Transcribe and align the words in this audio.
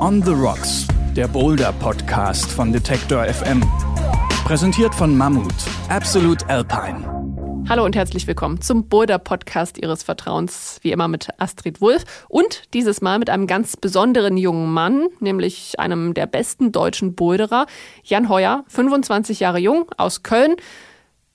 On 0.00 0.22
the 0.24 0.32
Rocks, 0.32 0.88
der 1.14 1.28
Boulder 1.28 1.72
Podcast 1.72 2.50
von 2.50 2.72
Detektor 2.72 3.24
FM. 3.24 3.62
Präsentiert 4.44 4.92
von 4.94 5.16
Mammut, 5.16 5.54
Absolute 5.88 6.48
Alpine. 6.48 7.04
Hallo 7.68 7.84
und 7.84 7.94
herzlich 7.94 8.26
willkommen 8.26 8.60
zum 8.60 8.88
Boulder 8.88 9.18
Podcast 9.18 9.78
Ihres 9.78 10.02
Vertrauens, 10.02 10.80
wie 10.82 10.90
immer 10.90 11.06
mit 11.06 11.28
Astrid 11.38 11.80
Wulff 11.80 12.26
und 12.28 12.74
dieses 12.74 13.00
Mal 13.00 13.20
mit 13.20 13.30
einem 13.30 13.46
ganz 13.46 13.76
besonderen 13.76 14.36
jungen 14.36 14.72
Mann, 14.72 15.06
nämlich 15.20 15.78
einem 15.78 16.12
der 16.12 16.26
besten 16.26 16.72
deutschen 16.72 17.14
Boulderer, 17.14 17.66
Jan 18.02 18.28
Heuer, 18.28 18.64
25 18.68 19.40
Jahre 19.40 19.58
jung, 19.58 19.86
aus 19.96 20.24
Köln. 20.24 20.56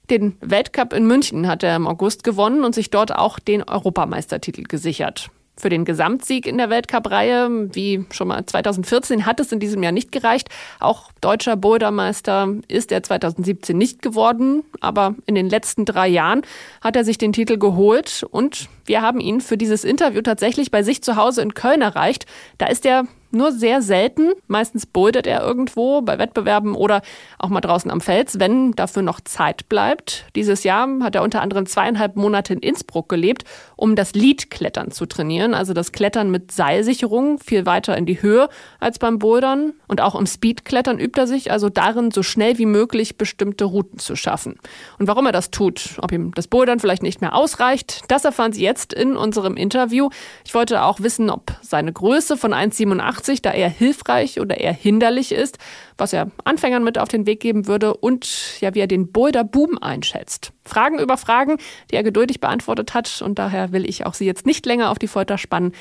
Den 0.09 0.35
Weltcup 0.41 0.91
in 0.91 1.07
München 1.07 1.47
hat 1.47 1.63
er 1.63 1.77
im 1.77 1.87
August 1.87 2.23
gewonnen 2.23 2.65
und 2.65 2.75
sich 2.75 2.89
dort 2.89 3.15
auch 3.15 3.39
den 3.39 3.63
Europameistertitel 3.63 4.63
gesichert. 4.63 5.29
Für 5.55 5.69
den 5.69 5.85
Gesamtsieg 5.85 6.47
in 6.47 6.57
der 6.57 6.69
Weltcup-Reihe, 6.69 7.69
wie 7.73 8.05
schon 8.11 8.29
mal 8.29 8.43
2014, 8.43 9.25
hat 9.25 9.39
es 9.39 9.51
in 9.51 9.59
diesem 9.59 9.83
Jahr 9.83 9.91
nicht 9.91 10.11
gereicht. 10.11 10.49
Auch 10.79 11.11
deutscher 11.21 11.55
Bouldermeister 11.55 12.55
ist 12.67 12.91
er 12.91 13.03
2017 13.03 13.77
nicht 13.77 14.01
geworden, 14.01 14.63
aber 14.81 15.15
in 15.27 15.35
den 15.35 15.49
letzten 15.49 15.85
drei 15.85 16.07
Jahren 16.07 16.41
hat 16.81 16.95
er 16.95 17.05
sich 17.05 17.19
den 17.19 17.33
Titel 17.33 17.57
geholt 17.57 18.25
und 18.31 18.67
wir 18.85 19.01
haben 19.01 19.19
ihn 19.19 19.41
für 19.41 19.57
dieses 19.57 19.83
Interview 19.83 20.21
tatsächlich 20.21 20.71
bei 20.71 20.81
sich 20.81 21.03
zu 21.03 21.15
Hause 21.15 21.43
in 21.43 21.53
Köln 21.53 21.81
erreicht. 21.81 22.25
Da 22.57 22.65
ist 22.65 22.85
er 22.85 23.05
nur 23.33 23.51
sehr 23.51 23.81
selten. 23.81 24.31
Meistens 24.47 24.85
bouldert 24.85 25.27
er 25.27 25.41
irgendwo 25.41 26.01
bei 26.01 26.17
Wettbewerben 26.17 26.75
oder 26.75 27.01
auch 27.39 27.49
mal 27.49 27.61
draußen 27.61 27.89
am 27.91 28.01
Fels, 28.01 28.39
wenn 28.39 28.71
dafür 28.73 29.01
noch 29.01 29.21
Zeit 29.21 29.69
bleibt. 29.69 30.25
Dieses 30.35 30.63
Jahr 30.63 30.87
hat 31.01 31.15
er 31.15 31.23
unter 31.23 31.41
anderem 31.41 31.65
zweieinhalb 31.65 32.15
Monate 32.15 32.53
in 32.53 32.59
Innsbruck 32.59 33.09
gelebt, 33.09 33.43
um 33.75 33.95
das 33.95 34.13
Leadklettern 34.13 34.91
zu 34.91 35.05
trainieren, 35.05 35.53
also 35.53 35.73
das 35.73 35.91
Klettern 35.91 36.31
mit 36.31 36.51
Seilsicherung 36.51 37.39
viel 37.39 37.65
weiter 37.65 37.97
in 37.97 38.05
die 38.05 38.21
Höhe 38.21 38.49
als 38.79 38.99
beim 38.99 39.19
Bouldern. 39.19 39.73
Und 39.87 40.01
auch 40.01 40.15
im 40.15 40.25
Speedklettern 40.25 40.99
übt 40.99 41.19
er 41.19 41.27
sich 41.27 41.51
also 41.51 41.69
darin, 41.69 42.11
so 42.11 42.23
schnell 42.23 42.57
wie 42.57 42.65
möglich 42.65 43.17
bestimmte 43.17 43.65
Routen 43.65 43.99
zu 43.99 44.15
schaffen. 44.15 44.55
Und 44.99 45.07
warum 45.07 45.25
er 45.25 45.31
das 45.31 45.51
tut, 45.51 45.97
ob 46.01 46.11
ihm 46.11 46.33
das 46.33 46.47
Bouldern 46.47 46.79
vielleicht 46.79 47.03
nicht 47.03 47.21
mehr 47.21 47.35
ausreicht, 47.35 48.01
das 48.07 48.25
erfahren 48.25 48.53
Sie 48.53 48.63
jetzt 48.63 48.93
in 48.93 49.15
unserem 49.15 49.57
Interview. 49.57 50.09
Ich 50.45 50.53
wollte 50.53 50.83
auch 50.83 50.99
wissen, 50.99 51.29
ob 51.29 51.51
seine 51.61 51.93
Größe 51.93 52.37
von 52.37 52.53
1,87 52.53 53.22
80 53.23 53.41
da 53.41 53.51
eher 53.51 53.69
hilfreich 53.69 54.39
oder 54.39 54.59
eher 54.59 54.73
hinderlich 54.73 55.31
ist, 55.31 55.57
was 55.97 56.13
er 56.13 56.29
Anfängern 56.43 56.83
mit 56.83 56.97
auf 56.97 57.07
den 57.07 57.25
Weg 57.25 57.39
geben 57.39 57.67
würde 57.67 57.93
und 57.95 58.59
ja, 58.59 58.75
wie 58.75 58.79
er 58.79 58.87
den 58.87 59.11
Boulder 59.11 59.43
Boom 59.43 59.77
einschätzt. 59.77 60.51
Fragen 60.65 60.99
über 60.99 61.17
Fragen, 61.17 61.57
die 61.89 61.95
er 61.95 62.03
geduldig 62.03 62.39
beantwortet 62.39 62.93
hat 62.93 63.21
und 63.21 63.39
daher 63.39 63.71
will 63.71 63.87
ich 63.87 64.05
auch 64.05 64.13
Sie 64.13 64.25
jetzt 64.25 64.45
nicht 64.45 64.65
länger 64.65 64.91
auf 64.91 64.99
die 64.99 65.07
Folter 65.07 65.37
spannen. 65.37 65.73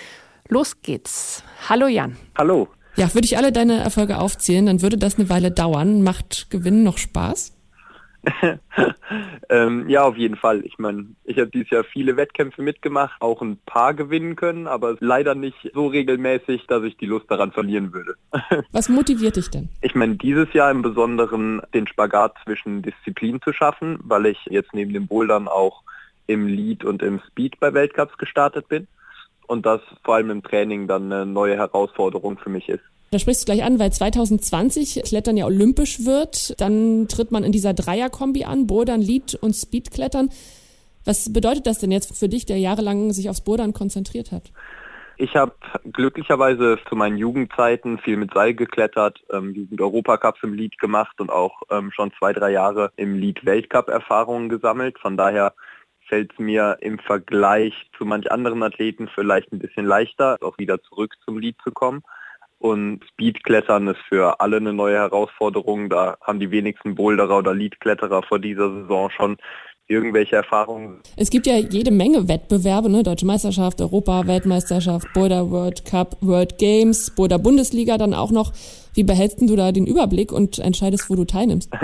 Los 0.49 0.83
geht's. 0.83 1.43
Hallo 1.69 1.87
Jan. 1.87 2.17
Hallo. 2.37 2.69
Ja, 2.97 3.13
würde 3.15 3.25
ich 3.25 3.39
alle 3.39 3.53
deine 3.53 3.79
Erfolge 3.79 4.19
aufzählen, 4.19 4.67
dann 4.67 4.83
würde 4.83 4.99
das 4.99 5.19
eine 5.19 5.29
Weile 5.29 5.51
dauern. 5.51 6.03
Macht 6.03 6.49
Gewinnen 6.51 6.83
noch 6.83 6.99
Spaß? 6.99 7.53
ähm, 9.49 9.89
ja, 9.89 10.03
auf 10.05 10.17
jeden 10.17 10.37
Fall. 10.37 10.65
Ich 10.65 10.79
meine, 10.79 11.07
ich 11.25 11.39
habe 11.39 11.49
dieses 11.49 11.71
Jahr 11.71 11.85
viele 11.85 12.17
Wettkämpfe 12.17 12.63
mitgemacht, 12.63 13.21
auch 13.21 13.43
ein 13.43 13.59
paar 13.67 13.95
gewinnen 13.95 14.37
können, 14.37 14.67
aber 14.67 14.97
leider 15.01 15.35
nicht 15.35 15.71
so 15.75 15.89
regelmäßig, 15.89 16.67
dass 16.69 16.85
ich 16.85 16.97
die 16.97 17.07
Lust 17.07 17.31
daran 17.31 17.53
verlieren 17.53 17.93
würde. 17.93 18.15
Was 18.73 18.89
motiviert 18.89 19.37
dich 19.37 19.51
denn? 19.51 19.69
Ich 19.81 19.95
meine, 19.95 20.17
dieses 20.17 20.53
Jahr 20.53 20.71
im 20.71 20.83
Besonderen 20.83 21.63
den 21.75 21.87
Spagat 21.87 22.37
zwischen 22.45 22.83
Disziplinen 22.83 23.43
zu 23.43 23.53
schaffen, 23.53 23.99
weil 24.03 24.27
ich 24.27 24.39
jetzt 24.47 24.73
neben 24.73 24.93
dem 24.93 25.09
Bouldern 25.09 25.49
auch 25.49 25.83
im 26.27 26.47
Lead 26.47 26.85
und 26.85 27.03
im 27.03 27.21
Speed 27.29 27.59
bei 27.59 27.75
Weltcups 27.75 28.17
gestartet 28.19 28.69
bin 28.69 28.87
und 29.49 29.67
das 29.67 29.81
vor 30.05 30.15
allem 30.15 30.31
im 30.31 30.43
Training 30.43 30.87
dann 30.87 31.13
eine 31.13 31.27
neue 31.27 31.57
Herausforderung 31.57 32.39
für 32.39 32.51
mich 32.51 32.69
ist. 32.69 32.85
Da 33.13 33.19
sprichst 33.19 33.43
du 33.43 33.53
gleich 33.53 33.63
an, 33.63 33.79
weil 33.79 33.93
2020 33.93 35.03
Klettern 35.05 35.37
ja 35.37 35.45
olympisch 35.45 36.07
wird. 36.07 36.59
Dann 36.59 37.09
tritt 37.09 37.31
man 37.31 37.45
in 37.45 37.53
dieser 37.53 37.75
Dreierkombi 37.75 38.45
an, 38.45 38.67
Bouldern, 38.67 39.03
Lead 39.03 39.35
und 39.35 39.53
Speedklettern. 39.53 40.31
Was 41.05 41.31
bedeutet 41.31 41.67
das 41.67 41.79
denn 41.79 41.93
jetzt 41.93 42.19
für 42.19 42.31
dich, 42.31 42.47
der 42.47 42.57
jahrelang 42.57 43.13
sich 43.13 43.29
aufs 43.29 43.45
Bouldern 43.45 43.75
konzentriert 43.75 44.33
hat? 44.33 44.51
Ich 45.19 45.37
habe 45.37 45.53
glücklicherweise 45.93 46.79
zu 46.89 46.97
meinen 46.97 47.19
Jugendzeiten 47.19 47.99
viel 47.99 48.17
mit 48.17 48.33
Seil 48.33 48.55
geklettert, 48.55 49.23
ähm, 49.31 49.53
Jugend-Europacups 49.53 50.43
im 50.43 50.55
Lead 50.55 50.79
gemacht 50.79 51.21
und 51.21 51.29
auch 51.29 51.61
ähm, 51.71 51.91
schon 51.95 52.13
zwei, 52.19 52.33
drei 52.33 52.51
Jahre 52.51 52.93
im 52.97 53.15
Lead-Weltcup 53.15 53.89
Erfahrungen 53.89 54.49
gesammelt. 54.49 54.99
Von 54.99 55.19
daher 55.19 55.53
fällt 56.09 56.33
es 56.33 56.39
mir 56.39 56.79
im 56.81 56.99
Vergleich 56.99 57.75
zu 57.99 58.07
manch 58.07 58.33
anderen 58.33 58.63
Athleten 58.63 59.11
vielleicht 59.15 59.53
ein 59.53 59.59
bisschen 59.59 59.85
leichter, 59.85 60.39
auch 60.41 60.57
wieder 60.57 60.83
zurück 60.83 61.15
zum 61.27 61.39
Lead 61.39 61.57
zu 61.63 61.73
kommen. 61.73 62.03
Und 62.63 63.05
Speedklettern 63.09 63.89
ist 63.89 63.99
für 64.09 64.39
alle 64.39 64.59
eine 64.59 64.73
neue 64.73 64.95
Herausforderung. 64.95 65.91
Da 65.91 66.17
haben 66.21 66.39
die 66.39 66.53
wenigsten 66.53 66.95
Boulderer 66.95 67.39
oder 67.39 67.55
Leadkletterer 67.55 68.23
vor 68.23 68.39
dieser 68.39 68.73
Saison 68.73 69.11
schon 69.11 69.37
irgendwelche 69.93 70.37
Erfahrungen. 70.37 71.01
Es 71.17 71.31
gibt 71.31 71.47
ja 71.47 71.57
jede 71.57 71.91
Menge 71.91 72.29
Wettbewerbe, 72.29 72.91
ne? 72.91 73.03
Deutsche 73.03 73.27
Meisterschaft, 73.27 73.81
Europa, 73.81 74.27
Weltmeisterschaft, 74.27 75.07
Boulder 75.13 75.51
World 75.51 75.85
Cup, 75.85 76.17
World 76.21 76.59
Games, 76.59 77.11
Boulder 77.15 77.39
Bundesliga 77.39 77.99
dann 77.99 78.15
auch 78.15 78.31
noch. 78.31 78.53
Wie 78.95 79.05
behältst 79.05 79.41
du 79.41 79.57
da 79.57 79.73
den 79.73 79.87
Überblick 79.87 80.33
und 80.33 80.59
entscheidest, 80.59 81.09
wo 81.09 81.15
du 81.15 81.25
teilnimmst? 81.25 81.71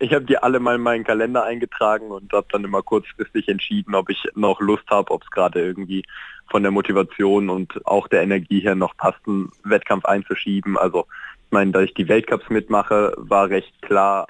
Ich 0.00 0.12
habe 0.12 0.24
die 0.24 0.38
alle 0.38 0.58
mal 0.58 0.74
in 0.74 0.80
meinen 0.80 1.04
Kalender 1.04 1.44
eingetragen 1.44 2.10
und 2.10 2.32
habe 2.32 2.46
dann 2.50 2.64
immer 2.64 2.82
kurzfristig 2.82 3.48
entschieden, 3.48 3.94
ob 3.94 4.10
ich 4.10 4.24
noch 4.34 4.60
Lust 4.60 4.84
habe, 4.88 5.12
ob 5.12 5.22
es 5.22 5.30
gerade 5.30 5.60
irgendwie 5.60 6.02
von 6.50 6.62
der 6.62 6.72
Motivation 6.72 7.48
und 7.48 7.84
auch 7.86 8.08
der 8.08 8.22
Energie 8.22 8.60
her 8.60 8.74
noch 8.74 8.96
passt, 8.96 9.20
einen 9.26 9.50
Wettkampf 9.64 10.04
einzuschieben. 10.04 10.76
Also 10.76 11.06
meine, 11.52 11.72
da 11.72 11.80
ich 11.82 11.94
die 11.94 12.08
Weltcups 12.08 12.48
mitmache, 12.50 13.14
war 13.16 13.48
recht 13.48 13.80
klar. 13.82 14.26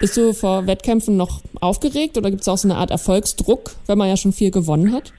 Bist 0.00 0.16
du 0.16 0.32
vor 0.32 0.66
Wettkämpfen 0.66 1.16
noch 1.16 1.42
aufgeregt 1.60 2.18
oder 2.18 2.30
gibt 2.30 2.42
es 2.42 2.48
auch 2.48 2.58
so 2.58 2.68
eine 2.68 2.76
Art 2.76 2.90
Erfolgsdruck, 2.90 3.70
wenn 3.86 3.98
man 3.98 4.08
ja 4.08 4.16
schon 4.16 4.32
viel 4.32 4.50
gewonnen 4.50 4.92
hat? 4.92 5.12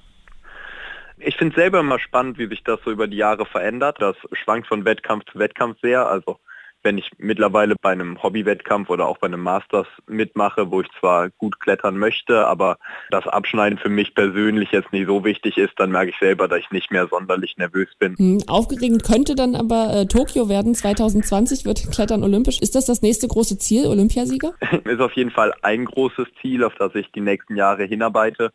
Ich 1.20 1.38
finde 1.38 1.56
selber 1.56 1.80
immer 1.80 2.00
spannend, 2.00 2.38
wie 2.38 2.48
sich 2.48 2.64
das 2.64 2.80
so 2.84 2.92
über 2.92 3.08
die 3.08 3.16
Jahre 3.16 3.46
verändert. 3.46 3.98
Das 4.02 4.18
schwankt 4.34 4.68
von 4.68 4.84
Wettkampf 4.84 5.24
zu 5.32 5.40
Wettkampf 5.40 5.78
sehr. 5.82 6.06
Also 6.08 6.38
wenn 6.84 6.98
ich 6.98 7.10
mittlerweile 7.18 7.76
bei 7.82 7.92
einem 7.92 8.22
Hobbywettkampf 8.22 8.90
oder 8.90 9.08
auch 9.08 9.18
bei 9.18 9.28
einem 9.28 9.42
Masters 9.42 9.88
mitmache, 10.08 10.70
wo 10.70 10.82
ich 10.82 10.88
zwar 11.00 11.30
gut 11.30 11.60
klettern 11.60 11.98
möchte, 11.98 12.46
aber 12.48 12.78
das 13.10 13.28
Abschneiden 13.28 13.80
für 13.80 13.90
mich 13.90 14.14
persönlich 14.14 14.72
jetzt 14.72 14.92
nicht 14.92 15.08
so 15.08 15.24
wichtig 15.24 15.58
ist, 15.58 15.74
dann 15.78 15.92
merke 15.92 16.12
ich 16.12 16.18
selber, 16.20 16.48
dass 16.48 16.60
ich 16.60 16.72
nicht 16.72 16.92
mehr 16.92 17.08
sonderlich 17.08 17.56
nervös 17.58 17.90
bin. 17.98 18.16
Hm, 18.18 18.44
aufgeregend 18.48 19.04
könnte 19.04 19.36
dann 19.36 19.56
aber 19.56 19.94
äh, 19.94 20.06
Tokio 20.06 20.50
werden. 20.50 20.76
2020 20.76 21.66
wird 21.66 21.92
Klettern 21.92 22.24
olympisch. 22.24 22.60
Ist 22.62 22.76
das 22.76 22.86
das 22.86 23.02
nächste 23.02 23.28
große 23.28 23.58
Ziel, 23.58 23.88
Olympiasieger? 23.88 24.54
ist 24.84 25.00
auf 25.00 25.14
jeden 25.14 25.32
Fall 25.32 25.54
ein 25.62 25.86
großes 25.86 26.28
Ziel, 26.42 26.64
auf 26.64 26.76
das 26.76 26.94
ich 26.96 27.12
die 27.12 27.22
nächsten 27.22 27.56
Jahre 27.56 27.86
hinarbeite. 27.86 28.52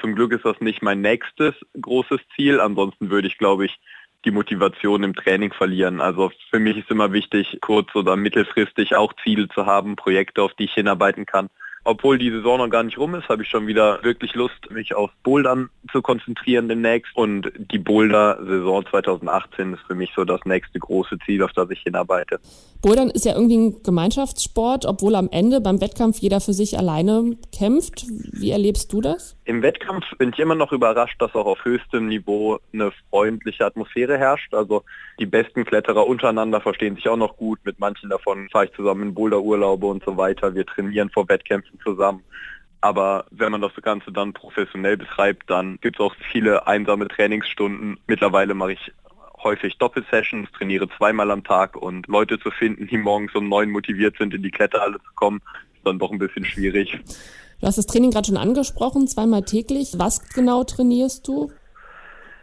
Zum 0.00 0.14
Glück 0.14 0.32
ist 0.32 0.44
das 0.44 0.60
nicht 0.60 0.82
mein 0.82 1.00
nächstes 1.00 1.54
großes 1.80 2.20
Ziel. 2.36 2.60
Ansonsten 2.60 3.10
würde 3.10 3.26
ich, 3.26 3.38
glaube 3.38 3.66
ich, 3.66 3.80
die 4.24 4.30
Motivation 4.30 5.02
im 5.02 5.14
Training 5.14 5.52
verlieren. 5.52 6.00
Also 6.00 6.30
für 6.50 6.58
mich 6.58 6.76
ist 6.76 6.90
immer 6.90 7.12
wichtig, 7.12 7.58
kurz- 7.60 7.94
oder 7.94 8.16
mittelfristig 8.16 8.94
auch 8.96 9.12
Ziele 9.24 9.48
zu 9.48 9.66
haben, 9.66 9.96
Projekte, 9.96 10.42
auf 10.42 10.54
die 10.54 10.64
ich 10.64 10.74
hinarbeiten 10.74 11.26
kann 11.26 11.48
obwohl 11.84 12.18
die 12.18 12.30
Saison 12.30 12.58
noch 12.58 12.68
gar 12.68 12.82
nicht 12.82 12.98
rum 12.98 13.14
ist, 13.14 13.28
habe 13.28 13.42
ich 13.42 13.48
schon 13.48 13.66
wieder 13.66 14.02
wirklich 14.02 14.34
Lust, 14.34 14.70
mich 14.70 14.94
auf 14.94 15.10
Bouldern 15.22 15.70
zu 15.92 16.02
konzentrieren 16.02 16.68
demnächst. 16.68 17.16
Und 17.16 17.50
die 17.56 17.78
Boulder-Saison 17.78 18.84
2018 18.86 19.74
ist 19.74 19.82
für 19.86 19.94
mich 19.94 20.10
so 20.14 20.24
das 20.24 20.40
nächste 20.44 20.78
große 20.78 21.18
Ziel, 21.24 21.42
auf 21.42 21.52
das 21.52 21.70
ich 21.70 21.80
hinarbeite. 21.80 22.38
Bouldern 22.82 23.10
ist 23.10 23.24
ja 23.24 23.34
irgendwie 23.34 23.56
ein 23.56 23.82
Gemeinschaftssport, 23.82 24.84
obwohl 24.84 25.14
am 25.14 25.28
Ende 25.30 25.60
beim 25.60 25.80
Wettkampf 25.80 26.18
jeder 26.18 26.40
für 26.40 26.52
sich 26.52 26.78
alleine 26.78 27.36
kämpft. 27.56 28.04
Wie 28.32 28.50
erlebst 28.50 28.92
du 28.92 29.00
das? 29.00 29.36
Im 29.50 29.62
Wettkampf 29.62 30.04
bin 30.16 30.30
ich 30.32 30.38
immer 30.38 30.54
noch 30.54 30.70
überrascht, 30.70 31.20
dass 31.20 31.34
auch 31.34 31.46
auf 31.46 31.64
höchstem 31.64 32.06
Niveau 32.06 32.60
eine 32.72 32.92
freundliche 33.10 33.66
Atmosphäre 33.66 34.16
herrscht. 34.16 34.54
Also 34.54 34.84
die 35.18 35.26
besten 35.26 35.64
Kletterer 35.64 36.06
untereinander 36.06 36.60
verstehen 36.60 36.94
sich 36.94 37.08
auch 37.08 37.16
noch 37.16 37.36
gut. 37.36 37.58
Mit 37.64 37.80
manchen 37.80 38.10
davon 38.10 38.48
fahre 38.50 38.66
ich 38.66 38.72
zusammen 38.74 39.08
in 39.08 39.14
Boulderurlaube 39.14 39.86
und 39.86 40.04
so 40.04 40.16
weiter. 40.16 40.54
Wir 40.54 40.64
trainieren 40.64 41.10
vor 41.10 41.28
Wettkämpfen 41.28 41.80
zusammen. 41.82 42.22
Aber 42.80 43.24
wenn 43.32 43.50
man 43.50 43.60
das 43.60 43.72
Ganze 43.82 44.12
dann 44.12 44.34
professionell 44.34 44.96
betreibt, 44.96 45.50
dann 45.50 45.80
gibt 45.80 45.96
es 45.96 46.00
auch 46.00 46.14
viele 46.30 46.68
einsame 46.68 47.08
Trainingsstunden. 47.08 47.98
Mittlerweile 48.06 48.54
mache 48.54 48.74
ich 48.74 48.92
häufig 49.42 49.78
Doppelsessions, 49.78 50.48
trainiere 50.52 50.88
zweimal 50.96 51.28
am 51.32 51.42
Tag 51.42 51.74
und 51.74 52.06
Leute 52.06 52.38
zu 52.38 52.52
finden, 52.52 52.86
die 52.86 52.98
morgens 52.98 53.34
um 53.34 53.48
neun 53.48 53.70
motiviert 53.70 54.16
sind, 54.16 54.32
in 54.32 54.44
die 54.44 54.52
Kletterhalle 54.52 54.98
zu 54.98 55.12
kommen, 55.16 55.42
ist 55.74 55.84
dann 55.84 55.98
doch 55.98 56.12
ein 56.12 56.18
bisschen 56.18 56.44
schwierig. 56.44 57.00
Du 57.60 57.66
hast 57.66 57.76
das 57.76 57.86
Training 57.86 58.10
gerade 58.10 58.26
schon 58.26 58.38
angesprochen, 58.38 59.06
zweimal 59.06 59.42
täglich. 59.42 59.92
Was 59.98 60.26
genau 60.30 60.64
trainierst 60.64 61.28
du? 61.28 61.52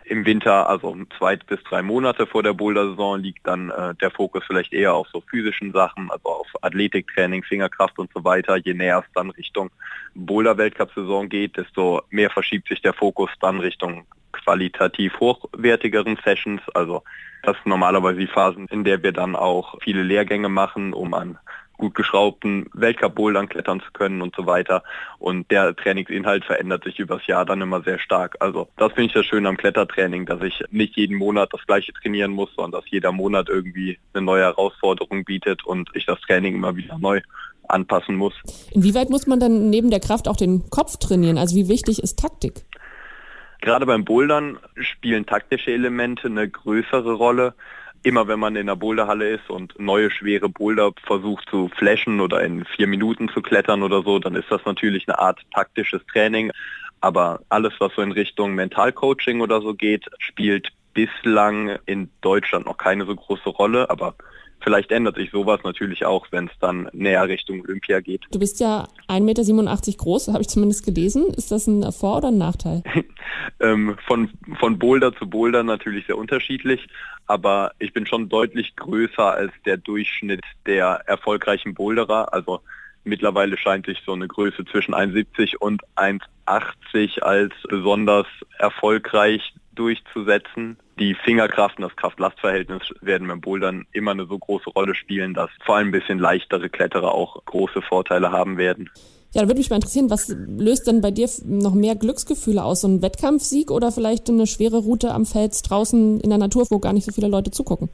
Im 0.06 0.26
Winter, 0.26 0.70
also 0.70 0.96
zwei 1.18 1.36
bis 1.36 1.62
drei 1.64 1.82
Monate 1.82 2.28
vor 2.28 2.44
der 2.44 2.54
Boulder-Saison, 2.54 3.20
liegt 3.20 3.46
dann 3.46 3.72
äh, 3.72 3.96
der 3.96 4.12
Fokus 4.12 4.44
vielleicht 4.46 4.72
eher 4.74 4.94
auf 4.94 5.08
so 5.12 5.22
physischen 5.22 5.74
Sachen, 5.74 6.10
also 6.12 6.30
auf 6.30 6.48
Athletiktraining, 6.62 7.44
Fingerkraft 7.44 7.98
und 8.00 8.10
so 8.14 8.24
weiter. 8.24 8.58
Je 8.58 8.74
näher 8.74 9.00
es 9.00 9.14
dann 9.16 9.32
Richtung 9.32 9.72
Boulder-Weltcup-Saison 10.14 11.28
geht, 11.28 11.58
desto 11.58 12.04
mehr 12.10 12.30
verschiebt 12.30 12.70
sich 12.70 12.82
der 12.82 12.94
Fokus 12.94 13.32
dann 13.42 13.60
Richtung 13.60 14.06
qualitativ 14.32 15.20
hochwertigeren 15.20 16.18
Sessions. 16.24 16.62
Also 16.74 17.04
das 17.44 17.56
sind 17.58 17.68
normalerweise 17.68 18.20
die 18.20 18.28
Phasen, 18.28 18.68
in 18.68 18.84
der 18.84 19.02
wir 19.02 19.12
dann 19.12 19.36
auch 19.36 19.76
viele 19.82 20.04
Lehrgänge 20.04 20.48
machen, 20.48 20.94
um 20.94 21.14
an 21.16 21.40
gut 21.78 21.96
geschraubten 21.96 22.66
Weltcup-Bouldern 22.74 23.50
klettern 23.50 23.80
zu 23.80 23.92
können 23.94 24.22
und 24.22 24.36
so 24.36 24.46
weiter. 24.46 24.84
Und 25.20 25.50
der 25.52 25.76
Trainingsinhalt 25.76 26.44
verändert 26.46 26.84
sich 26.84 27.00
übers 27.00 27.26
Jahr 27.28 27.46
dann 27.46 27.62
immer 27.62 27.82
sehr 27.82 28.00
stark. 28.00 28.36
Also 28.40 28.68
das 28.78 28.94
finde 28.94 29.08
ich 29.08 29.14
das 29.14 29.26
Schöne 29.26 29.48
am 29.48 29.58
Klettertraining, 29.58 30.26
dass 30.26 30.42
ich 30.42 30.64
nicht 30.72 30.98
jeden 30.98 31.18
Monat 31.18 31.54
das 31.54 31.66
gleiche 31.66 31.94
trainieren 31.94 32.32
muss, 32.32 32.50
sondern 32.56 32.82
dass 32.82 32.90
jeder 32.90 33.12
Monat 33.12 33.50
irgendwie 33.50 34.00
eine 34.14 34.26
neue 34.26 34.44
Herausforderung 34.44 35.24
bietet 35.24 35.66
und 35.66 35.90
ich 35.94 36.06
das 36.06 36.20
Training 36.22 36.56
immer 36.56 36.76
wieder 36.76 36.98
neu 36.98 37.22
anpassen 37.70 38.16
muss. 38.16 38.34
Inwieweit 38.72 39.10
muss 39.10 39.28
man 39.28 39.40
dann 39.40 39.70
neben 39.70 39.90
der 39.90 40.00
Kraft 40.00 40.28
auch 40.28 40.38
den 40.38 40.70
Kopf 40.70 40.98
trainieren? 40.98 41.38
Also 41.38 41.56
wie 41.56 41.68
wichtig 41.68 42.02
ist 42.02 42.20
Taktik? 42.20 42.66
Gerade 43.62 43.86
beim 43.86 44.06
Bouldern 44.06 44.60
spielen 44.76 45.26
taktische 45.26 45.72
Elemente 45.72 46.28
eine 46.28 46.48
größere 46.48 47.14
Rolle 47.14 47.54
immer 48.08 48.30
wenn 48.30 48.40
man 48.40 48.56
in 48.56 48.68
der 48.68 48.78
Boulderhalle 48.78 49.28
ist 49.28 49.50
und 49.50 49.78
neue 49.78 50.10
schwere 50.10 50.48
Boulder 50.48 50.92
versucht 51.06 51.50
zu 51.50 51.70
flashen 51.78 52.22
oder 52.22 52.42
in 52.42 52.64
vier 52.64 52.88
Minuten 52.88 53.28
zu 53.28 53.42
klettern 53.42 53.84
oder 53.84 54.02
so, 54.02 54.18
dann 54.18 54.36
ist 54.36 54.50
das 54.50 54.64
natürlich 54.66 55.10
eine 55.10 55.20
Art 55.20 55.42
taktisches 55.54 56.02
Training. 56.14 56.54
Aber 57.02 57.42
alles, 57.50 57.74
was 57.80 57.94
so 57.96 58.02
in 58.02 58.14
Richtung 58.14 58.56
Mentalcoaching 58.56 59.42
oder 59.42 59.60
so 59.60 59.74
geht, 59.74 60.06
spielt 60.20 60.70
bislang 60.94 61.78
in 61.86 62.10
Deutschland 62.22 62.66
noch 62.66 62.78
keine 62.78 63.06
so 63.06 63.14
große 63.14 63.50
Rolle. 63.50 63.90
Aber 63.90 64.16
vielleicht 64.62 64.92
ändert 64.92 65.16
sich 65.16 65.32
sowas 65.32 65.60
natürlich 65.64 66.06
auch, 66.06 66.28
wenn 66.32 66.46
es 66.46 66.52
dann 66.60 66.90
näher 66.94 67.28
Richtung 67.28 67.62
Olympia 67.62 68.00
geht. 68.00 68.26
Du 68.32 68.40
bist 68.40 68.60
ja 68.60 68.88
1,87 69.08 69.22
Meter 69.22 69.98
groß, 69.98 70.28
habe 70.30 70.42
ich 70.42 70.50
zumindest 70.50 70.86
gelesen. 70.86 71.28
Ist 71.36 71.52
das 71.52 71.68
ein 71.68 71.92
Vor- 71.92 72.18
oder 72.18 72.30
ein 72.30 72.38
Nachteil? 72.38 72.84
ähm, 73.60 73.98
von, 74.06 74.30
von 74.60 74.78
Boulder 74.80 75.16
zu 75.16 75.30
Boulder 75.30 75.64
natürlich 75.64 76.08
sehr 76.08 76.18
unterschiedlich, 76.18 76.88
aber 77.26 77.72
ich 77.80 77.94
bin 77.94 78.06
schon 78.06 78.30
deutlich 78.30 78.76
größer 78.76 79.34
als 79.34 79.52
der 79.66 79.78
Durchschnitt 79.78 80.44
der 80.66 81.02
erfolgreichen 81.06 81.74
Boulderer. 81.74 82.34
Also 82.34 82.62
mittlerweile 83.04 83.58
scheint 83.58 83.86
sich 83.86 84.02
so 84.06 84.14
eine 84.14 84.28
Größe 84.28 84.66
zwischen 84.66 84.94
1,70 84.94 85.58
und 85.58 85.82
1,80 85.96 87.22
als 87.22 87.54
besonders 87.70 88.28
erfolgreich 88.58 89.54
durchzusetzen. 89.78 90.78
Die 91.00 91.14
Fingerkraft 91.14 91.78
und 91.78 91.84
das 91.84 91.96
Kraft-Last-Verhältnis 91.96 92.82
werden 93.02 93.28
beim 93.28 93.42
Bouldern 93.42 93.86
immer 93.92 94.12
eine 94.12 94.26
so 94.26 94.38
große 94.38 94.70
Rolle 94.72 94.96
spielen, 94.96 95.34
dass 95.34 95.50
vor 95.66 95.76
allem 95.76 95.90
ein 95.90 95.92
bisschen 95.92 96.20
leichtere 96.20 96.70
Kletterer 96.70 97.14
auch 97.14 97.44
große 97.46 97.82
Vorteile 97.82 98.32
haben 98.32 98.58
werden. 98.58 98.90
Ja, 99.34 99.42
da 99.42 99.50
würde 99.50 99.60
mich 99.60 99.70
mal 99.70 99.76
interessieren, 99.76 100.10
was 100.10 100.30
löst 100.30 100.88
denn 100.88 101.02
bei 101.02 101.12
dir 101.12 101.30
noch 101.46 101.74
mehr 101.74 101.96
Glücksgefühle 101.96 102.64
aus? 102.64 102.82
So 102.82 102.88
ein 102.88 103.02
Wettkampfsieg 103.02 103.70
oder 103.72 103.92
vielleicht 103.92 104.30
eine 104.30 104.48
schwere 104.48 104.78
Route 104.78 105.14
am 105.14 105.26
Fels 105.26 105.62
draußen 105.62 106.20
in 106.22 106.30
der 106.30 106.40
Natur, 106.40 106.66
wo 106.70 106.80
gar 106.80 106.94
nicht 106.94 107.06
so 107.06 107.12
viele 107.12 107.28
Leute 107.28 107.52
zugucken? 107.52 107.90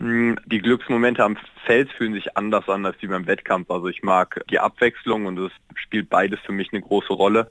Hm, 0.00 0.38
die 0.46 0.60
Glücksmomente 0.60 1.22
am 1.22 1.36
Fels 1.66 1.90
fühlen 1.92 2.14
sich 2.14 2.34
anders 2.34 2.66
an 2.70 2.86
als 2.86 2.96
die 2.98 3.06
beim 3.06 3.26
Wettkampf. 3.26 3.70
Also 3.70 3.88
ich 3.88 4.02
mag 4.02 4.42
die 4.50 4.58
Abwechslung 4.58 5.26
und 5.26 5.38
es 5.38 5.52
spielt 5.74 6.08
beides 6.08 6.40
für 6.40 6.52
mich 6.52 6.72
eine 6.72 6.80
große 6.80 7.12
Rolle. 7.12 7.50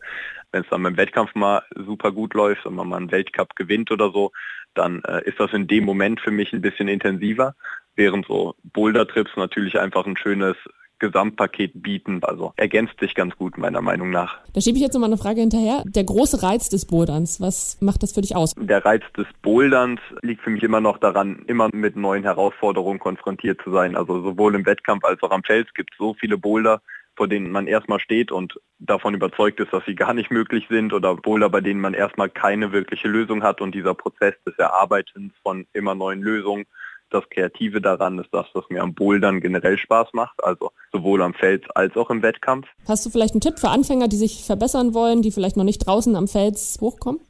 Wenn 0.51 0.63
es 0.63 0.69
dann 0.69 0.81
beim 0.81 0.97
Wettkampf 0.97 1.35
mal 1.35 1.61
super 1.75 2.11
gut 2.11 2.33
läuft 2.33 2.65
und 2.65 2.73
man 2.73 2.89
mal 2.89 2.97
einen 2.97 3.11
Weltcup 3.11 3.55
gewinnt 3.55 3.91
oder 3.91 4.11
so, 4.11 4.31
dann 4.73 5.03
äh, 5.03 5.23
ist 5.25 5.39
das 5.39 5.53
in 5.53 5.67
dem 5.67 5.85
Moment 5.85 6.21
für 6.21 6.31
mich 6.31 6.51
ein 6.51 6.61
bisschen 6.61 6.87
intensiver, 6.87 7.55
während 7.95 8.25
so 8.25 8.55
Boulder-Trips 8.63 9.31
natürlich 9.35 9.79
einfach 9.79 10.07
ein 10.07 10.17
schönes 10.17 10.55
Gesamtpaket 10.99 11.81
bieten. 11.81 12.19
Also 12.23 12.53
ergänzt 12.55 12.99
sich 12.99 13.15
ganz 13.15 13.35
gut 13.35 13.57
meiner 13.57 13.81
Meinung 13.81 14.09
nach. 14.09 14.37
Da 14.53 14.61
schiebe 14.61 14.77
ich 14.77 14.83
jetzt 14.83 14.93
nochmal 14.93 15.09
eine 15.09 15.17
Frage 15.17 15.41
hinterher. 15.41 15.83
Der 15.85 16.03
große 16.03 16.43
Reiz 16.43 16.69
des 16.69 16.85
Boulderns, 16.85 17.41
was 17.41 17.77
macht 17.81 18.03
das 18.03 18.13
für 18.13 18.21
dich 18.21 18.35
aus? 18.35 18.53
Der 18.55 18.85
Reiz 18.85 19.03
des 19.17 19.27
Boulderns 19.41 19.99
liegt 20.21 20.41
für 20.41 20.49
mich 20.49 20.63
immer 20.63 20.81
noch 20.81 20.97
daran, 20.97 21.43
immer 21.47 21.69
mit 21.73 21.95
neuen 21.95 22.23
Herausforderungen 22.23 22.99
konfrontiert 22.99 23.61
zu 23.63 23.71
sein. 23.71 23.95
Also 23.95 24.21
sowohl 24.21 24.55
im 24.55 24.65
Wettkampf 24.65 25.03
als 25.05 25.21
auch 25.23 25.31
am 25.31 25.43
Fels 25.43 25.73
gibt 25.73 25.93
es 25.93 25.97
so 25.97 26.13
viele 26.13 26.37
Boulder, 26.37 26.81
vor 27.15 27.27
denen 27.27 27.51
man 27.51 27.67
erstmal 27.67 27.99
steht 27.99 28.31
und 28.31 28.59
davon 28.79 29.13
überzeugt 29.13 29.59
ist, 29.59 29.73
dass 29.73 29.83
sie 29.85 29.95
gar 29.95 30.13
nicht 30.13 30.31
möglich 30.31 30.67
sind 30.69 30.93
oder 30.93 31.15
Boulder, 31.15 31.49
bei 31.49 31.59
denen 31.59 31.81
man 31.81 31.93
erstmal 31.93 32.29
keine 32.29 32.71
wirkliche 32.71 33.07
Lösung 33.07 33.43
hat 33.43 33.59
und 33.59 33.75
dieser 33.75 33.93
Prozess 33.93 34.35
des 34.45 34.57
Erarbeitens 34.57 35.33
von 35.43 35.67
immer 35.73 35.95
neuen 35.95 36.21
Lösungen 36.21 36.65
das 37.11 37.23
Kreative 37.29 37.81
daran 37.81 38.19
ist 38.19 38.29
das, 38.31 38.47
was 38.53 38.65
mir 38.69 38.81
am 38.81 38.93
Bouldern 38.93 39.39
generell 39.41 39.77
Spaß 39.77 40.09
macht, 40.13 40.43
also 40.43 40.71
sowohl 40.91 41.21
am 41.21 41.33
Fels 41.33 41.63
als 41.75 41.95
auch 41.97 42.09
im 42.09 42.21
Wettkampf. 42.21 42.67
Hast 42.87 43.05
du 43.05 43.09
vielleicht 43.09 43.33
einen 43.33 43.41
Tipp 43.41 43.59
für 43.59 43.69
Anfänger, 43.69 44.07
die 44.07 44.17
sich 44.17 44.43
verbessern 44.45 44.93
wollen, 44.93 45.21
die 45.21 45.31
vielleicht 45.31 45.57
noch 45.57 45.63
nicht 45.63 45.85
draußen 45.85 46.15
am 46.15 46.27
Fels 46.27 46.77
hochkommen? 46.81 47.21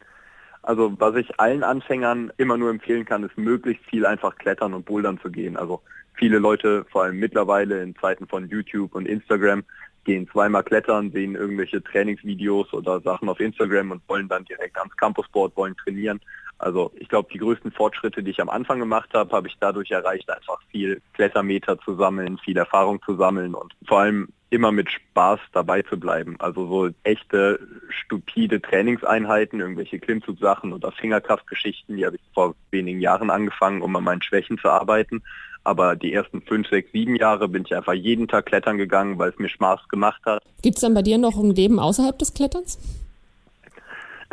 Also 0.61 0.93
was 0.99 1.15
ich 1.15 1.39
allen 1.39 1.63
Anfängern 1.63 2.31
immer 2.37 2.57
nur 2.57 2.69
empfehlen 2.69 3.05
kann, 3.05 3.23
ist 3.23 3.37
möglichst 3.37 3.83
viel 3.85 4.05
einfach 4.05 4.35
klettern 4.35 4.73
und 4.73 4.85
bouldern 4.85 5.19
zu 5.21 5.31
gehen. 5.31 5.57
Also 5.57 5.81
viele 6.13 6.37
Leute, 6.37 6.85
vor 6.91 7.03
allem 7.03 7.17
mittlerweile 7.17 7.81
in 7.81 7.95
Zeiten 7.95 8.27
von 8.27 8.47
YouTube 8.49 8.93
und 8.93 9.07
Instagram, 9.07 9.63
gehen 10.03 10.27
zweimal 10.31 10.63
klettern, 10.63 11.11
sehen 11.11 11.35
irgendwelche 11.35 11.83
Trainingsvideos 11.83 12.73
oder 12.73 12.99
Sachen 13.01 13.29
auf 13.29 13.39
Instagram 13.39 13.91
und 13.91 14.01
wollen 14.07 14.27
dann 14.27 14.45
direkt 14.45 14.77
ans 14.77 14.95
Campusboard, 14.97 15.55
wollen 15.55 15.75
trainieren. 15.77 16.19
Also 16.59 16.91
ich 16.95 17.07
glaube, 17.07 17.29
die 17.33 17.39
größten 17.39 17.71
Fortschritte, 17.71 18.21
die 18.21 18.31
ich 18.31 18.41
am 18.41 18.49
Anfang 18.49 18.79
gemacht 18.79 19.09
habe, 19.13 19.35
habe 19.35 19.47
ich 19.47 19.57
dadurch 19.59 19.91
erreicht, 19.91 20.29
einfach 20.29 20.61
viel 20.69 21.01
Klettermeter 21.13 21.79
zu 21.79 21.95
sammeln, 21.95 22.37
viel 22.37 22.57
Erfahrung 22.57 23.01
zu 23.01 23.15
sammeln 23.15 23.55
und 23.55 23.73
vor 23.87 24.01
allem 24.01 24.27
immer 24.49 24.71
mit 24.71 24.89
Spaß 24.91 25.39
dabei 25.53 25.83
zu 25.83 25.99
bleiben. 25.99 26.35
Also 26.39 26.67
so 26.67 26.89
echte 27.03 27.59
stupide 27.89 28.61
Trainingseinheiten, 28.61 29.59
irgendwelche 29.59 29.99
Klimmzugsachen 29.99 30.73
oder 30.73 30.91
Fingerkraftgeschichten, 30.91 31.95
die 31.95 32.05
habe 32.05 32.17
ich 32.17 32.21
vor 32.33 32.55
wenigen 32.71 32.99
Jahren 32.99 33.29
angefangen, 33.29 33.81
um 33.81 33.95
an 33.95 34.03
meinen 34.03 34.21
Schwächen 34.21 34.57
zu 34.57 34.69
arbeiten. 34.69 35.21
Aber 35.63 35.95
die 35.95 36.13
ersten 36.13 36.41
fünf, 36.41 36.67
sechs, 36.67 36.91
sieben 36.91 37.15
Jahre 37.15 37.47
bin 37.47 37.63
ich 37.65 37.75
einfach 37.75 37.93
jeden 37.93 38.27
Tag 38.27 38.47
klettern 38.47 38.77
gegangen, 38.77 39.19
weil 39.19 39.29
es 39.29 39.37
mir 39.37 39.49
Spaß 39.49 39.87
gemacht 39.87 40.21
hat. 40.25 40.41
Gibt 40.61 40.77
es 40.77 40.81
dann 40.81 40.93
bei 40.93 41.03
dir 41.03 41.17
noch 41.17 41.37
ein 41.37 41.51
Leben 41.51 41.79
außerhalb 41.79 42.17
des 42.17 42.33
Kletterns? 42.33 42.79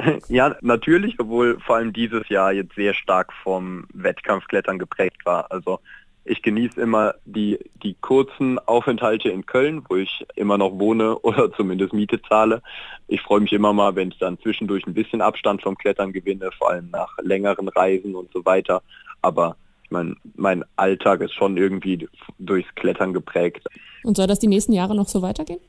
Ja, 0.28 0.56
natürlich, 0.60 1.18
obwohl 1.18 1.58
vor 1.60 1.76
allem 1.76 1.92
dieses 1.92 2.28
Jahr 2.28 2.52
jetzt 2.52 2.74
sehr 2.74 2.94
stark 2.94 3.32
vom 3.42 3.86
Wettkampfklettern 3.92 4.78
geprägt 4.78 5.24
war. 5.24 5.50
Also 5.50 5.80
ich 6.24 6.42
genieße 6.42 6.80
immer 6.80 7.14
die, 7.24 7.58
die 7.82 7.94
kurzen 8.00 8.58
Aufenthalte 8.58 9.28
in 9.28 9.46
Köln, 9.46 9.84
wo 9.88 9.96
ich 9.96 10.26
immer 10.34 10.58
noch 10.58 10.78
wohne 10.78 11.18
oder 11.22 11.52
zumindest 11.52 11.92
Miete 11.92 12.20
zahle. 12.22 12.62
Ich 13.08 13.22
freue 13.22 13.40
mich 13.40 13.52
immer 13.52 13.72
mal, 13.72 13.94
wenn 13.94 14.08
ich 14.08 14.18
dann 14.18 14.38
zwischendurch 14.40 14.86
ein 14.86 14.94
bisschen 14.94 15.20
Abstand 15.20 15.62
vom 15.62 15.76
Klettern 15.76 16.12
gewinne, 16.12 16.50
vor 16.58 16.70
allem 16.70 16.90
nach 16.90 17.16
längeren 17.22 17.68
Reisen 17.68 18.14
und 18.14 18.32
so 18.32 18.44
weiter. 18.44 18.82
Aber 19.22 19.56
ich 19.84 19.90
meine, 19.92 20.16
mein 20.34 20.64
Alltag 20.74 21.20
ist 21.20 21.34
schon 21.34 21.56
irgendwie 21.56 22.08
durchs 22.40 22.74
Klettern 22.74 23.12
geprägt. 23.12 23.64
Und 24.02 24.16
soll 24.16 24.26
das 24.26 24.40
die 24.40 24.48
nächsten 24.48 24.72
Jahre 24.72 24.96
noch 24.96 25.06
so 25.06 25.22
weitergehen? 25.22 25.60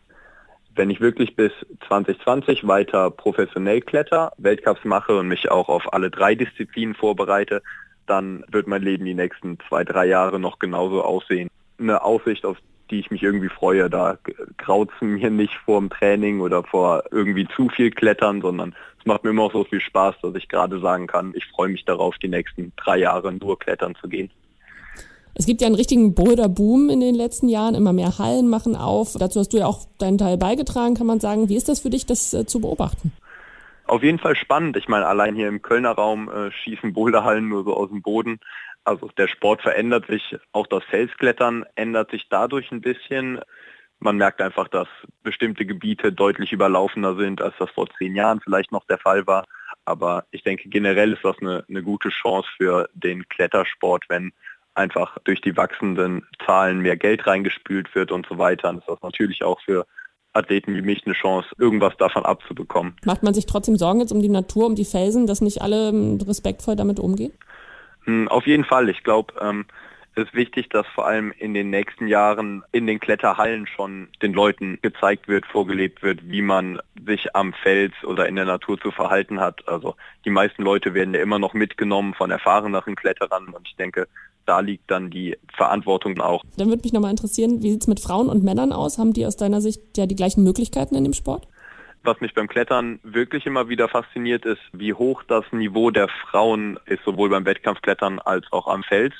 Wenn 0.77 0.89
ich 0.89 1.01
wirklich 1.01 1.35
bis 1.35 1.51
2020 1.87 2.67
weiter 2.67 3.11
professionell 3.11 3.81
kletter, 3.81 4.31
Weltcups 4.37 4.85
mache 4.85 5.17
und 5.17 5.27
mich 5.27 5.49
auch 5.51 5.69
auf 5.69 5.93
alle 5.93 6.09
drei 6.09 6.35
Disziplinen 6.35 6.95
vorbereite, 6.95 7.61
dann 8.05 8.43
wird 8.49 8.67
mein 8.67 8.83
Leben 8.83 9.05
die 9.05 9.13
nächsten 9.13 9.57
zwei, 9.67 9.83
drei 9.83 10.05
Jahre 10.05 10.39
noch 10.39 10.59
genauso 10.59 11.03
aussehen. 11.03 11.49
Eine 11.79 12.03
Aussicht, 12.03 12.45
auf 12.45 12.57
die 12.89 12.99
ich 12.99 13.11
mich 13.11 13.21
irgendwie 13.21 13.49
freue, 13.49 13.89
da 13.89 14.17
graut 14.57 14.89
es 14.95 15.01
mir 15.01 15.29
nicht 15.29 15.55
vor 15.65 15.79
dem 15.79 15.89
Training 15.89 16.39
oder 16.39 16.63
vor 16.63 17.03
irgendwie 17.11 17.47
zu 17.55 17.69
viel 17.69 17.91
Klettern, 17.91 18.41
sondern 18.41 18.75
es 18.99 19.05
macht 19.05 19.23
mir 19.23 19.31
immer 19.31 19.43
auch 19.43 19.51
so 19.51 19.65
viel 19.65 19.81
Spaß, 19.81 20.15
dass 20.21 20.35
ich 20.35 20.47
gerade 20.47 20.79
sagen 20.79 21.07
kann, 21.07 21.33
ich 21.35 21.45
freue 21.47 21.69
mich 21.69 21.83
darauf, 21.83 22.17
die 22.17 22.29
nächsten 22.29 22.71
drei 22.77 22.97
Jahre 22.97 23.33
nur 23.33 23.59
klettern 23.59 23.95
zu 23.99 24.07
gehen. 24.07 24.31
Es 25.39 25.45
gibt 25.45 25.61
ja 25.61 25.67
einen 25.67 25.75
richtigen 25.75 26.15
Boulder-Boom 26.15 26.89
in 26.89 26.99
den 26.99 27.13
letzten 27.13 27.47
Jahren. 27.47 27.75
Immer 27.75 27.93
mehr 27.93 28.17
Hallen 28.17 28.47
machen 28.47 28.75
auf. 28.75 29.13
Dazu 29.19 29.39
hast 29.39 29.53
du 29.53 29.57
ja 29.57 29.67
auch 29.67 29.85
deinen 29.99 30.17
Teil 30.17 30.35
beigetragen, 30.35 30.95
kann 30.95 31.05
man 31.05 31.19
sagen. 31.19 31.47
Wie 31.47 31.55
ist 31.55 31.69
das 31.69 31.81
für 31.81 31.91
dich, 31.91 32.07
das 32.07 32.33
äh, 32.33 32.47
zu 32.47 32.59
beobachten? 32.59 33.13
Auf 33.85 34.01
jeden 34.01 34.17
Fall 34.17 34.35
spannend. 34.35 34.77
Ich 34.77 34.87
meine, 34.87 35.05
allein 35.05 35.35
hier 35.35 35.47
im 35.47 35.61
Kölner 35.61 35.91
Raum 35.91 36.27
äh, 36.27 36.51
schießen 36.51 36.91
Boulderhallen 36.91 37.49
nur 37.49 37.63
so 37.63 37.77
aus 37.77 37.89
dem 37.89 38.01
Boden. 38.01 38.39
Also 38.83 39.11
der 39.15 39.27
Sport 39.27 39.61
verändert 39.61 40.07
sich, 40.07 40.35
auch 40.53 40.65
das 40.65 40.83
Felsklettern 40.85 41.65
ändert 41.75 42.09
sich 42.09 42.27
dadurch 42.29 42.71
ein 42.71 42.81
bisschen. 42.81 43.39
Man 43.99 44.17
merkt 44.17 44.41
einfach, 44.41 44.67
dass 44.69 44.87
bestimmte 45.21 45.67
Gebiete 45.67 46.11
deutlich 46.11 46.51
überlaufener 46.51 47.15
sind, 47.15 47.41
als 47.43 47.53
das 47.59 47.69
vor 47.69 47.87
zehn 47.99 48.15
Jahren 48.15 48.41
vielleicht 48.41 48.71
noch 48.71 48.85
der 48.85 48.97
Fall 48.97 49.27
war. 49.27 49.43
Aber 49.85 50.25
ich 50.31 50.43
denke, 50.43 50.67
generell 50.69 51.13
ist 51.13 51.23
das 51.23 51.35
eine, 51.41 51.63
eine 51.69 51.83
gute 51.83 52.09
Chance 52.09 52.49
für 52.57 52.89
den 52.93 53.27
Klettersport, 53.29 54.05
wenn 54.09 54.31
einfach 54.77 55.17
durch 55.23 55.41
die 55.41 55.57
wachsenden 55.57 56.25
Zahlen 56.45 56.79
mehr 56.79 56.97
Geld 56.97 57.25
reingespült 57.27 57.93
wird 57.95 58.11
und 58.11 58.27
so 58.27 58.37
weiter. 58.37 58.69
Und 58.69 58.83
das 58.85 58.95
ist 58.95 59.03
natürlich 59.03 59.43
auch 59.43 59.59
für 59.61 59.85
Athleten 60.33 60.75
wie 60.75 60.81
mich 60.81 61.05
eine 61.05 61.15
Chance, 61.15 61.49
irgendwas 61.57 61.97
davon 61.97 62.23
abzubekommen. 62.25 62.95
Macht 63.05 63.23
man 63.23 63.33
sich 63.33 63.45
trotzdem 63.45 63.75
Sorgen 63.75 63.99
jetzt 63.99 64.11
um 64.11 64.21
die 64.21 64.29
Natur, 64.29 64.67
um 64.67 64.75
die 64.75 64.85
Felsen, 64.85 65.25
dass 65.25 65.41
nicht 65.41 65.61
alle 65.61 65.89
ähm, 65.89 66.19
respektvoll 66.25 66.75
damit 66.75 66.99
umgehen? 66.99 67.33
Hm, 68.03 68.27
auf 68.27 68.45
jeden 68.45 68.63
Fall. 68.63 68.89
Ich 68.89 69.03
glaube, 69.03 69.33
ähm, 69.41 69.65
ist 70.17 70.33
wichtig, 70.33 70.69
dass 70.69 70.85
vor 70.87 71.05
allem 71.05 71.31
in 71.37 71.53
den 71.53 71.69
nächsten 71.69 72.07
Jahren 72.07 72.63
in 72.71 72.87
den 72.87 72.99
Kletterhallen 72.99 73.67
schon 73.67 74.09
den 74.21 74.33
Leuten 74.33 74.79
gezeigt 74.81 75.27
wird, 75.27 75.45
vorgelebt 75.45 76.03
wird, 76.03 76.29
wie 76.29 76.41
man 76.41 76.79
sich 77.05 77.35
am 77.35 77.53
Fels 77.53 77.93
oder 78.03 78.27
in 78.27 78.35
der 78.35 78.45
Natur 78.45 78.79
zu 78.79 78.91
verhalten 78.91 79.39
hat. 79.39 79.67
Also 79.67 79.95
die 80.25 80.29
meisten 80.29 80.63
Leute 80.63 80.93
werden 80.93 81.13
ja 81.13 81.21
immer 81.21 81.39
noch 81.39 81.53
mitgenommen 81.53 82.13
von 82.13 82.31
erfahreneren 82.31 82.95
Kletterern 82.95 83.49
und 83.49 83.67
ich 83.67 83.75
denke, 83.75 84.07
da 84.45 84.61
liegt 84.61 84.89
dann 84.89 85.09
die 85.09 85.37
Verantwortung 85.55 86.19
auch. 86.21 86.41
Dann 86.57 86.69
würde 86.69 86.81
mich 86.83 86.93
nochmal 86.93 87.11
interessieren, 87.11 87.61
wie 87.61 87.71
sieht 87.71 87.81
es 87.81 87.87
mit 87.87 87.99
Frauen 87.99 88.29
und 88.29 88.43
Männern 88.43 88.71
aus? 88.71 88.97
Haben 88.97 89.13
die 89.13 89.25
aus 89.25 89.35
deiner 89.35 89.61
Sicht 89.61 89.81
ja 89.97 90.05
die 90.05 90.15
gleichen 90.15 90.43
Möglichkeiten 90.43 90.95
in 90.95 91.03
dem 91.03 91.13
Sport? 91.13 91.47
Was 92.03 92.21
mich 92.21 92.33
beim 92.33 92.47
Klettern 92.47 92.99
wirklich 93.03 93.45
immer 93.45 93.67
wieder 93.67 93.89
fasziniert 93.89 94.45
ist, 94.45 94.61
wie 94.71 94.93
hoch 94.93 95.23
das 95.27 95.43
Niveau 95.51 95.91
der 95.91 96.07
Frauen 96.07 96.79
ist, 96.85 97.03
sowohl 97.03 97.29
beim 97.29 97.45
Wettkampfklettern 97.45 98.19
als 98.19 98.45
auch 98.51 98.67
am 98.67 98.83
Fels. 98.83 99.13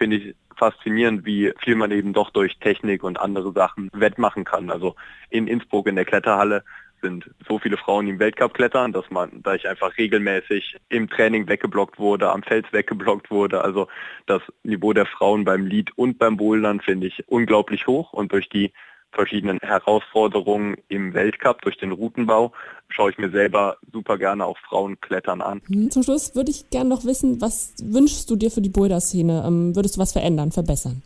Finde 0.00 0.16
ich 0.16 0.34
faszinierend, 0.56 1.26
wie 1.26 1.52
viel 1.58 1.74
man 1.74 1.90
eben 1.90 2.14
doch 2.14 2.30
durch 2.30 2.56
Technik 2.56 3.04
und 3.04 3.20
andere 3.20 3.52
Sachen 3.52 3.90
wettmachen 3.92 4.44
kann. 4.44 4.70
Also 4.70 4.94
in 5.28 5.46
Innsbruck 5.46 5.86
in 5.86 5.96
der 5.96 6.06
Kletterhalle 6.06 6.64
sind 7.02 7.30
so 7.46 7.58
viele 7.58 7.76
Frauen, 7.76 8.08
im 8.08 8.18
Weltcup 8.18 8.54
klettern, 8.54 8.94
dass 8.94 9.10
man, 9.10 9.42
da 9.42 9.54
ich 9.54 9.68
einfach 9.68 9.98
regelmäßig 9.98 10.78
im 10.88 11.10
Training 11.10 11.48
weggeblockt 11.48 11.98
wurde, 11.98 12.30
am 12.30 12.42
Fels 12.42 12.66
weggeblockt 12.72 13.30
wurde. 13.30 13.62
Also 13.62 13.88
das 14.24 14.40
Niveau 14.62 14.94
der 14.94 15.04
Frauen 15.04 15.44
beim 15.44 15.66
Lead 15.66 15.90
und 15.96 16.18
beim 16.18 16.38
Bouldern 16.38 16.80
finde 16.80 17.08
ich 17.08 17.28
unglaublich 17.28 17.86
hoch 17.86 18.14
und 18.14 18.32
durch 18.32 18.48
die 18.48 18.72
verschiedenen 19.12 19.58
Herausforderungen 19.60 20.76
im 20.88 21.14
Weltcup 21.14 21.62
durch 21.62 21.76
den 21.76 21.92
Routenbau 21.92 22.52
schaue 22.88 23.10
ich 23.10 23.18
mir 23.18 23.30
selber 23.30 23.76
super 23.92 24.18
gerne 24.18 24.44
auch 24.44 24.58
Frauenklettern 24.58 25.42
an. 25.42 25.62
Mhm, 25.68 25.90
zum 25.90 26.02
Schluss 26.02 26.34
würde 26.34 26.50
ich 26.50 26.70
gerne 26.70 26.90
noch 26.90 27.04
wissen, 27.04 27.40
was 27.40 27.74
wünschst 27.82 28.30
du 28.30 28.36
dir 28.36 28.50
für 28.50 28.60
die 28.60 28.68
Boulder-Szene? 28.68 29.44
Ähm, 29.46 29.76
würdest 29.76 29.96
du 29.96 30.00
was 30.00 30.12
verändern, 30.12 30.52
verbessern? 30.52 31.02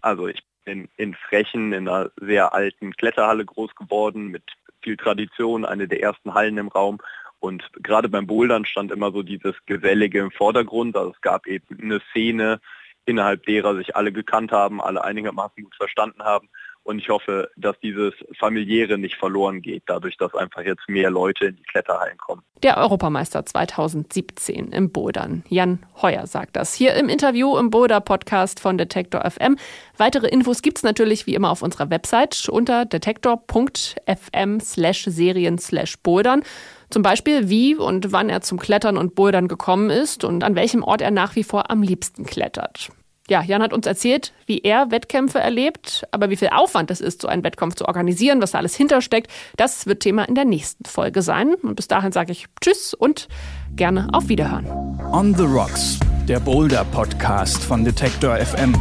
Also 0.00 0.28
ich 0.28 0.42
bin 0.64 0.88
in 0.96 1.14
Frechen 1.14 1.72
in 1.72 1.88
einer 1.88 2.10
sehr 2.20 2.54
alten 2.54 2.92
Kletterhalle 2.94 3.44
groß 3.44 3.74
geworden 3.74 4.28
mit 4.28 4.44
viel 4.82 4.96
Tradition, 4.96 5.64
eine 5.64 5.88
der 5.88 6.02
ersten 6.02 6.34
Hallen 6.34 6.58
im 6.58 6.68
Raum. 6.68 6.98
Und 7.40 7.68
gerade 7.82 8.08
beim 8.08 8.26
Bouldern 8.26 8.64
stand 8.64 8.92
immer 8.92 9.10
so 9.10 9.22
dieses 9.22 9.54
Gesellige 9.66 10.20
im 10.20 10.30
Vordergrund. 10.30 10.96
Also 10.96 11.10
es 11.10 11.20
gab 11.20 11.46
eben 11.46 11.80
eine 11.80 12.00
Szene, 12.10 12.60
innerhalb 13.04 13.44
derer 13.46 13.74
sich 13.74 13.96
alle 13.96 14.12
gekannt 14.12 14.52
haben, 14.52 14.80
alle 14.80 15.02
einigermaßen 15.02 15.64
gut 15.64 15.74
verstanden 15.74 16.22
haben. 16.22 16.48
Und 16.84 16.98
ich 16.98 17.08
hoffe, 17.08 17.48
dass 17.56 17.78
dieses 17.80 18.12
familiäre 18.38 18.98
nicht 18.98 19.14
verloren 19.16 19.62
geht, 19.62 19.84
dadurch, 19.86 20.16
dass 20.16 20.34
einfach 20.34 20.62
jetzt 20.62 20.88
mehr 20.88 21.10
Leute 21.10 21.46
in 21.46 21.56
die 21.56 21.62
Kletterhallen 21.62 22.18
kommen. 22.18 22.42
Der 22.62 22.76
Europameister 22.78 23.46
2017 23.46 24.72
im 24.72 24.90
Bouldern. 24.90 25.44
Jan 25.48 25.86
Heuer 26.00 26.26
sagt 26.26 26.56
das 26.56 26.74
hier 26.74 26.94
im 26.94 27.08
Interview 27.08 27.56
im 27.56 27.70
Boulder 27.70 28.00
Podcast 28.00 28.58
von 28.58 28.78
Detektor 28.78 29.28
FM. 29.28 29.56
Weitere 29.96 30.26
Infos 30.26 30.62
gibt 30.62 30.78
es 30.78 30.82
natürlich 30.82 31.26
wie 31.26 31.34
immer 31.34 31.50
auf 31.50 31.62
unserer 31.62 31.90
Website 31.90 32.48
unter 32.48 32.84
detektor.fm 32.84 34.60
slash 34.60 35.04
serien 35.04 35.58
slash 35.58 35.98
bouldern. 35.98 36.42
Zum 36.90 37.02
Beispiel, 37.02 37.48
wie 37.48 37.76
und 37.76 38.12
wann 38.12 38.28
er 38.28 38.40
zum 38.42 38.58
Klettern 38.58 38.96
und 38.96 39.14
Bouldern 39.14 39.48
gekommen 39.48 39.88
ist 39.90 40.24
und 40.24 40.44
an 40.44 40.56
welchem 40.56 40.82
Ort 40.82 41.00
er 41.00 41.10
nach 41.10 41.36
wie 41.36 41.44
vor 41.44 41.70
am 41.70 41.82
liebsten 41.82 42.24
klettert 42.24 42.90
ja, 43.28 43.42
Jan 43.42 43.62
hat 43.62 43.72
uns 43.72 43.86
erzählt, 43.86 44.32
wie 44.46 44.60
er 44.60 44.90
Wettkämpfe 44.90 45.38
erlebt, 45.38 46.04
aber 46.10 46.30
wie 46.30 46.36
viel 46.36 46.48
Aufwand 46.48 46.90
es 46.90 47.00
ist, 47.00 47.22
so 47.22 47.28
einen 47.28 47.44
Wettkampf 47.44 47.76
zu 47.76 47.86
organisieren, 47.86 48.42
was 48.42 48.52
da 48.52 48.58
alles 48.58 48.74
hintersteckt, 48.74 49.30
das 49.56 49.86
wird 49.86 50.00
Thema 50.00 50.24
in 50.24 50.34
der 50.34 50.44
nächsten 50.44 50.84
Folge 50.84 51.22
sein. 51.22 51.54
Und 51.54 51.76
bis 51.76 51.88
dahin 51.88 52.12
sage 52.12 52.32
ich 52.32 52.46
Tschüss 52.60 52.94
und 52.94 53.28
gerne 53.76 54.08
auf 54.12 54.28
Wiederhören. 54.28 54.66
On 55.12 55.34
the 55.34 55.44
Rocks, 55.44 56.00
der 56.28 56.40
Boulder 56.40 56.84
Podcast 56.84 57.62
von 57.62 57.84
Detektor 57.84 58.36
FM. 58.36 58.74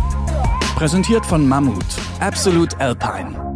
Präsentiert 0.76 1.26
von 1.26 1.48
Mammut, 1.48 1.86
Absolute 2.20 2.80
Alpine. 2.80 3.51